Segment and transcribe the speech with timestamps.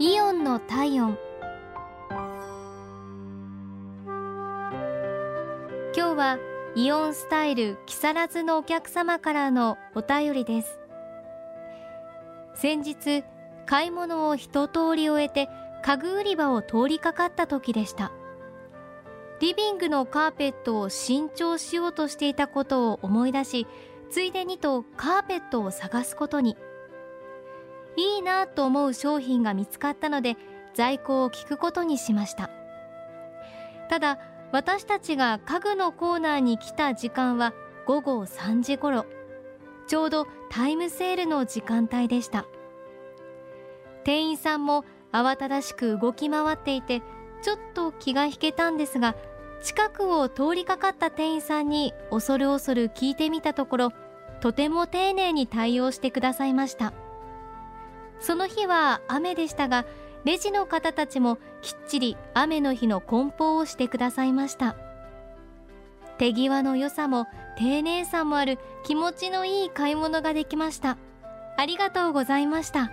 [0.00, 1.18] イオンの体温。
[5.92, 6.38] 今日は
[6.76, 10.78] イオンスタイル木更津のお客様からのお便りです。
[12.54, 13.24] 先日
[13.66, 15.48] 買い物を一通り終えて
[15.84, 18.12] 家具売り場を通りかかった時でした。
[19.40, 23.66] リビングのカーペットを新調しようとしていたことを思い出し
[24.10, 26.56] ついでにとカーペットを探すことに。
[27.98, 30.36] いいなと思う商品が見つかったので
[30.74, 32.48] 在庫を聞くことにしました。
[33.90, 34.18] ただ
[34.52, 37.52] 私たちが家具のコーナーに来た時間は
[37.86, 39.04] 午後3時頃。
[39.88, 42.46] ちょうどタイムセールの時間帯でした。
[44.04, 47.02] 店員さんも慌ただしく動き回っていて
[47.42, 49.16] ちょっと気が引けたんですが
[49.62, 53.92] 近くを通りかかった店員さんに恐る恐る聞いてみたところ
[54.40, 56.92] とても丁寧に対応してくださいました。
[58.28, 59.86] その日は雨でしたが
[60.26, 64.76] レジの方たちもきっちり雨の日の梱包をしてくださいました。
[66.18, 70.98] 手際の良さも丁寧さもある気持ちのいい買い物ができました。
[71.56, 72.90] ありがとうございました。